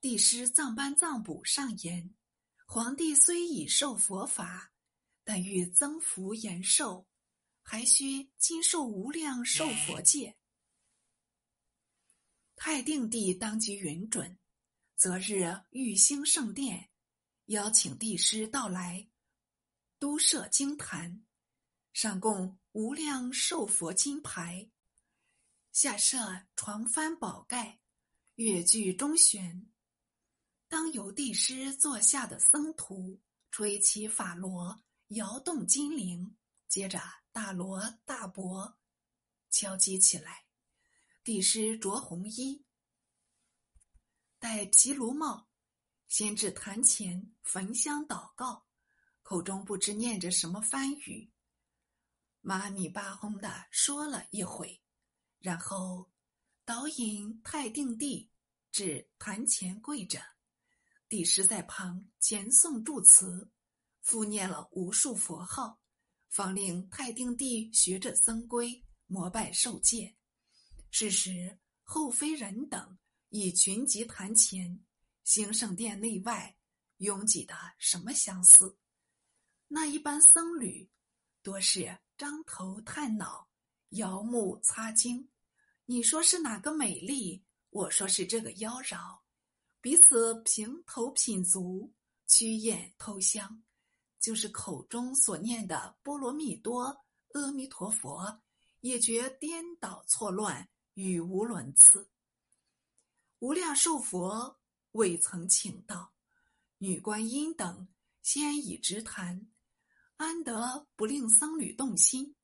[0.00, 2.14] 帝师藏班藏卜上言：
[2.64, 4.72] 皇帝虽已受佛法，
[5.24, 7.06] 但欲增福延寿，
[7.60, 10.38] 还需经受无量寿佛戒。
[12.56, 14.38] 太定帝当即允准，
[14.96, 16.90] 择日玉兴圣殿，
[17.46, 19.06] 邀请帝师到来，
[19.98, 21.22] 都设经坛，
[21.92, 24.70] 上供无量寿佛金牌，
[25.72, 27.80] 下设床幡宝盖，
[28.36, 29.70] 乐具中悬。
[30.70, 33.20] 当由帝师座下的僧徒
[33.50, 36.36] 吹起法螺，摇动金铃，
[36.68, 37.00] 接着
[37.32, 38.72] 大锣大钹
[39.50, 40.46] 敲击起来。
[41.24, 42.64] 帝师着红衣，
[44.38, 45.48] 戴毗卢帽，
[46.06, 48.64] 先至坛前焚香祷告，
[49.22, 51.32] 口中不知念着什么梵语，
[52.42, 54.80] 妈咪巴哄的说了一回，
[55.40, 56.08] 然后
[56.64, 58.30] 导引太定帝
[58.70, 60.22] 至坛前跪着，
[61.10, 63.50] 帝师在旁前诵祝词，
[64.00, 65.80] 复念了无数佛号，
[66.28, 70.14] 方令太定帝学着僧规膜拜受戒。
[70.92, 72.96] 是时，后妃人等
[73.30, 74.80] 已群集坛前，
[75.24, 76.56] 兴圣殿内外
[76.98, 78.78] 拥挤的什么相似？
[79.66, 80.88] 那一般僧侣
[81.42, 83.48] 多是张头探脑，
[83.88, 85.28] 摇目擦睛。
[85.86, 87.44] 你说是哪个美丽？
[87.70, 89.18] 我说是这个妖娆。
[89.80, 91.92] 彼此平头品足，
[92.26, 93.62] 屈眼偷香，
[94.20, 98.42] 就是口中所念的波罗蜜多、阿弥陀佛，
[98.80, 100.68] 也觉颠倒错乱。
[100.94, 102.10] 语无伦次。
[103.38, 104.58] 无量寿佛
[104.90, 106.12] 未曾请到，
[106.76, 107.88] 女观音等
[108.22, 109.48] 先已直谈，
[110.16, 112.34] 安得不令僧侣动心？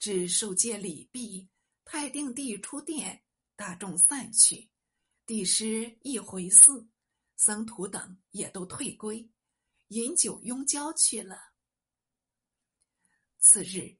[0.00, 1.48] 至受戒礼毕，
[1.84, 3.22] 太定帝出殿，
[3.54, 4.68] 大众散去，
[5.26, 6.88] 帝师亦回寺，
[7.34, 9.28] 僧徒等也都退归，
[9.88, 11.52] 饮酒拥交去了。
[13.40, 13.98] 次日，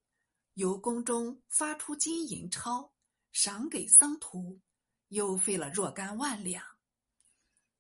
[0.55, 2.93] 由宫中发出金银钞。
[3.33, 4.63] 赏给僧徒，
[5.09, 6.65] 又费了若干万两。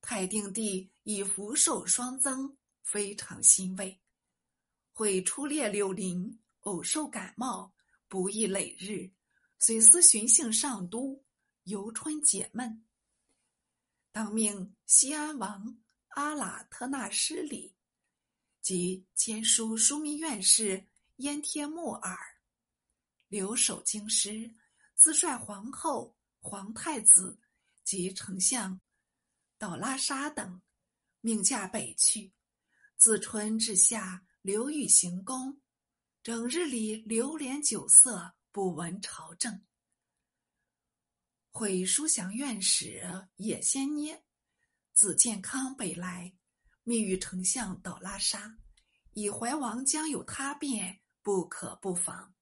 [0.02, 3.98] 太定帝以福寿双增，非常欣慰。
[4.92, 7.72] 会出猎柳林，偶受感冒，
[8.06, 9.10] 不易累日，
[9.58, 11.24] 遂思寻幸上都，
[11.62, 12.85] 游春解闷。
[14.16, 15.76] 当命西安王
[16.14, 17.76] 阿喇特纳失礼，
[18.62, 22.16] 即签书枢密院士燕帖木儿
[23.28, 24.56] 留守京师。
[24.94, 27.38] 自率皇后、皇太子
[27.84, 28.80] 及丞相
[29.58, 30.62] 岛拉沙等，
[31.20, 32.32] 命驾北去。
[32.96, 35.60] 自春至夏，流寓行宫，
[36.22, 39.62] 整日里流连酒色，不闻朝政。
[41.56, 43.02] 会书祥院使
[43.36, 44.22] 也先捏，
[44.92, 46.34] 自健康北来，
[46.82, 48.58] 密与丞相岛拉沙，
[49.14, 52.34] 以怀王将有他变，不可不防。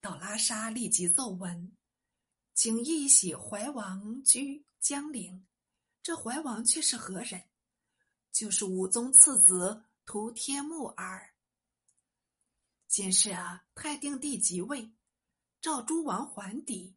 [0.00, 1.76] 岛拉沙立即奏闻，
[2.54, 5.46] 请一喜怀王居江陵。
[6.02, 7.44] 这怀王却是何人？
[8.32, 11.34] 就是武宗次子图帖木儿。
[12.88, 14.90] 先是啊，太定帝即位，
[15.60, 16.96] 赵诸王还邸，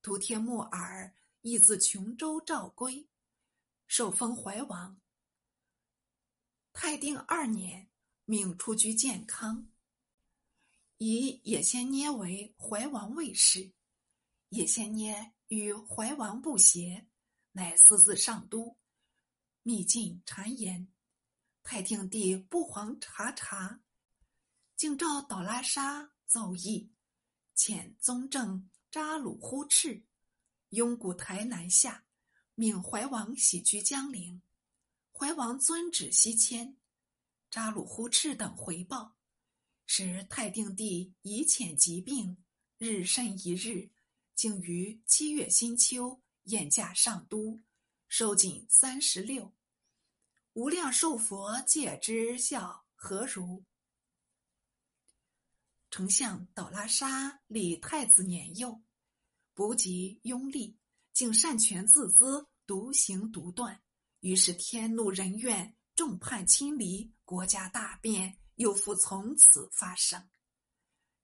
[0.00, 3.08] 图帖木儿亦自琼州召归，
[3.86, 5.00] 受封怀王。
[6.72, 7.90] 太定二年，
[8.24, 9.70] 命出居建康。
[10.98, 13.72] 以野先捏为怀王卫士，
[14.48, 17.06] 野先捏与怀王不协，
[17.52, 18.76] 乃私自上都，
[19.62, 20.88] 密进谗言。
[21.62, 23.80] 太定帝不遑查查，
[24.76, 26.92] 竟召岛拉沙奏议，
[27.54, 30.02] 遣宗正扎鲁呼赤
[30.70, 32.06] 拥古台南下，
[32.54, 34.40] 命怀王徙居江陵。
[35.12, 36.74] 怀王遵旨西迁，
[37.50, 39.14] 扎鲁呼赤等回报。
[39.84, 42.38] 使太定帝以遣疾病，
[42.78, 43.90] 日甚一日，
[44.34, 47.60] 竟于七月新秋宴驾上都，
[48.08, 49.52] 寿仅三十六。
[50.54, 53.62] 无量寿佛戒之效何如？
[55.98, 58.80] 丞相倒拉沙立太子年幼，
[59.52, 60.78] 不及拥立，
[61.12, 63.82] 竟擅权自资，独行独断，
[64.20, 68.38] 于是天怒人怨，众叛亲离，国家大变。
[68.54, 70.30] 又复从此发生，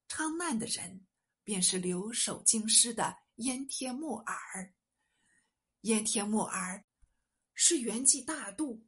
[0.08, 1.06] 昌难的人
[1.44, 4.74] 便是留守京师的燕帖木儿。
[5.82, 6.84] 燕帖木儿
[7.54, 8.84] 是元济大度，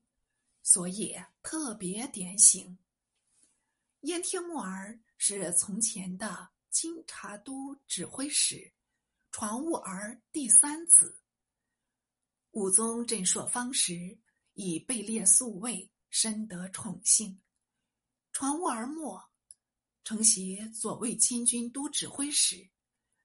[0.64, 2.76] 所以特别点醒。
[4.00, 8.72] 燕帖木儿是从前的金察都指挥使，
[9.30, 11.22] 传务儿第三子。
[12.52, 14.18] 武宗镇朔方时，
[14.54, 17.40] 以被列宿卫，深得宠幸。
[18.32, 19.20] 传乌而没，
[20.04, 22.70] 承袭左卫亲军都指挥使。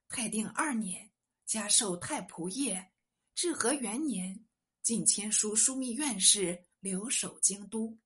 [0.07, 1.11] 泰定二年，
[1.45, 2.91] 加授太仆射。
[3.33, 4.45] 至和元年，
[4.81, 7.97] 进迁书枢密院事，留守京都，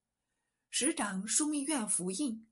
[0.70, 2.48] 使掌枢密院符印。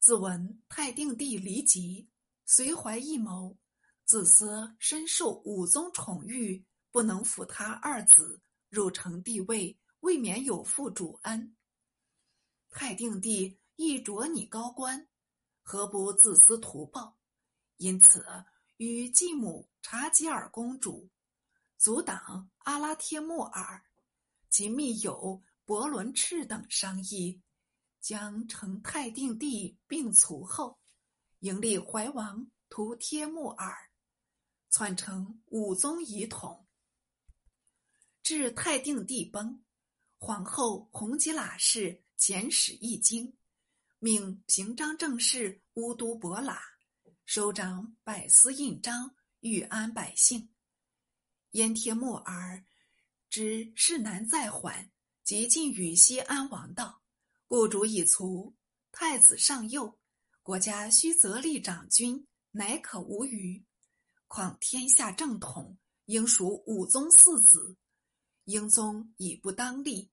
[0.00, 2.08] 自闻太定帝离疾，
[2.46, 3.58] 遂怀异谋，
[4.06, 11.54] 自思深受武宗宠遇，不能辅他二子入承帝位，未免有负主恩。
[12.70, 15.06] 太定帝亦着你高官，
[15.60, 17.18] 何不自私图报？
[17.76, 18.24] 因此
[18.78, 21.10] 与继母察吉尔公主、
[21.76, 23.84] 阻挡阿拉帖木儿
[24.48, 27.42] 及密友伯伦赤等商议，
[28.00, 30.78] 将成太定帝病卒后，
[31.40, 33.90] 迎立怀王图帖木儿，
[34.70, 36.66] 篡成武宗遗统。
[38.22, 39.62] 至太定帝崩，
[40.18, 42.02] 皇后弘吉喇氏。
[42.20, 43.34] 遣使一经，
[43.98, 46.58] 命平章政事乌都伯喇
[47.24, 50.52] 收掌百司印章，欲安百姓。
[51.52, 52.62] 燕帖木儿
[53.30, 54.92] 知事难再缓，
[55.24, 56.99] 即进与西安王道
[57.50, 58.54] ：“故主已卒，
[58.92, 59.98] 太子尚幼，
[60.40, 63.66] 国家须择立长君，乃可无虞。
[64.28, 67.76] 况天下正统，应属武宗四子，
[68.44, 70.12] 英宗已不当立，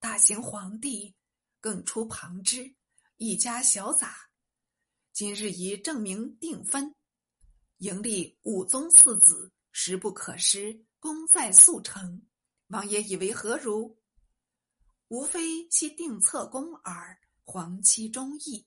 [0.00, 1.14] 大行皇帝。”
[1.60, 2.74] 更出旁支，
[3.18, 4.16] 一家小杂。
[5.12, 6.94] 今日宜正名定分，
[7.78, 12.26] 迎立武宗四子，时不可失，功在速成。
[12.68, 13.97] 王爷以为何如？
[15.08, 18.66] 无非其定策功耳，皇期忠义。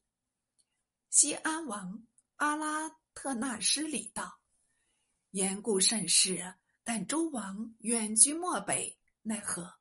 [1.11, 2.07] 西安王
[2.37, 4.41] 阿拉特纳失礼道
[5.31, 9.79] ：“言故甚是，但周王远居漠北，奈何？”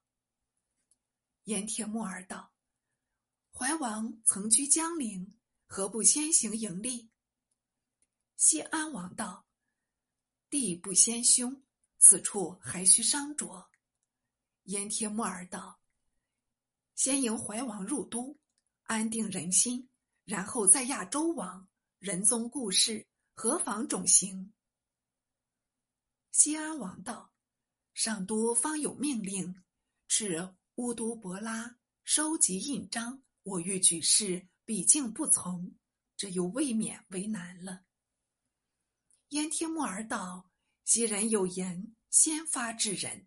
[1.45, 2.53] 燕铁木儿道。
[3.53, 7.11] 怀王曾居江陵，何不先行迎立？
[8.37, 9.47] 西安王道
[10.51, 11.62] ：“地不先兄，
[11.99, 13.67] 此处还需商酌。”
[14.65, 15.80] 燕帖木儿道
[17.00, 18.37] ：“先迎怀王入都，
[18.82, 19.88] 安定人心，
[20.26, 21.67] 然后再亚周王。
[21.99, 24.52] 仁宗故事，何妨种行？”
[26.31, 27.32] 西安王道
[27.94, 29.64] ：“上都方有命令，
[30.11, 35.75] 敕乌都伯拉收集印章。”我欲举事，毕竟不从，
[36.19, 37.87] 这又未免为难了。
[39.31, 40.50] 燕天木儿道
[40.85, 43.26] ：“昔人有言，先发制人。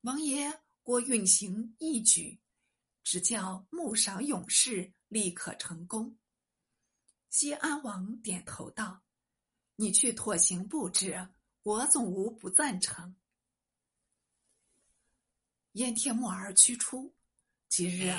[0.00, 2.40] 王爷郭运行一举，
[3.06, 6.18] 只叫木赏勇士，立刻成功。”
[7.30, 9.04] 西安王点头道
[9.76, 11.28] ：“你去妥行布置，
[11.62, 13.14] 我总无不赞成。”
[15.74, 17.14] 燕天木儿驱出，
[17.68, 18.12] 即日。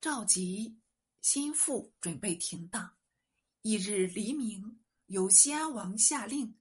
[0.00, 0.80] 召集
[1.20, 2.96] 心腹准备停当。
[3.60, 6.58] 一日黎明，由西安王下令，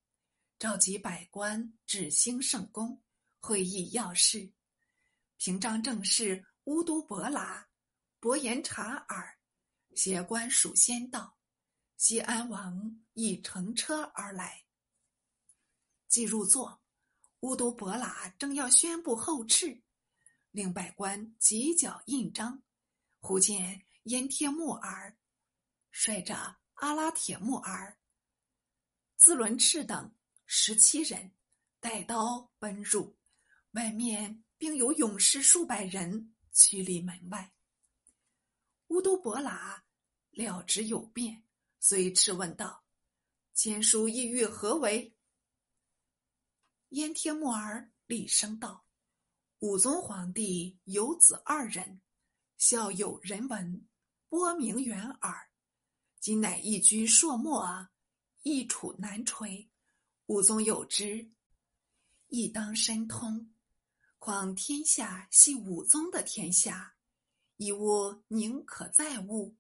[0.60, 3.02] 召集百官至兴圣宫
[3.40, 4.52] 会议要事。
[5.38, 7.68] 平章政事乌都伯剌、
[8.20, 9.38] 伯延察尔
[9.96, 11.38] 携官属先到。
[11.98, 14.66] 西安王亦乘车而来。
[16.08, 16.82] 即入座，
[17.42, 19.82] 乌都伯剌正要宣布后敕，
[20.52, 22.64] 令百官急脚印章。
[23.20, 25.16] 忽见燕帖木儿
[25.92, 28.00] 率着阿拉铁木儿、
[29.16, 30.12] 自伦赤等
[30.48, 31.32] 十七人
[31.80, 33.16] 带刀奔入，
[33.72, 37.54] 外面并有勇士数百人驱离门外。
[38.88, 39.84] 乌都伯剌
[40.32, 41.44] 料知有变，
[41.80, 42.84] 遂斥问道
[43.56, 45.16] ：“签书意欲何为？”
[46.90, 48.86] 燕帖木儿厉声道
[49.60, 52.02] ：“武宗皇帝有子二人。”
[52.58, 53.88] 孝有人闻，
[54.30, 55.50] 播名远耳。
[56.20, 57.88] 今乃一居朔漠，
[58.44, 59.68] 一处难垂。
[60.28, 61.32] 武宗有之，
[62.28, 63.52] 亦当深通。
[64.24, 66.94] 况天下系武宗的天下，
[67.58, 69.58] 一物宁可再物？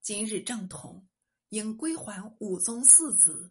[0.00, 1.08] 今日正统，
[1.48, 3.50] 应归还武宗四子。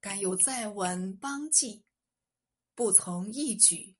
[0.00, 1.84] 敢有再闻邦纪，
[2.76, 3.96] 不从一举，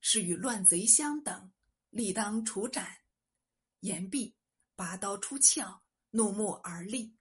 [0.00, 1.52] 是与乱贼相等，
[1.90, 2.98] 理当处斩。
[3.80, 4.36] 言毕，
[4.76, 7.15] 拔刀出鞘，怒目而立。